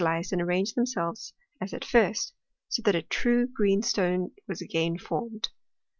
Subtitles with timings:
[0.01, 2.33] 'Jizfcd and arrancred themselves as at first—
[2.69, 5.49] so tliat a tru'r ^eenstone was again formed.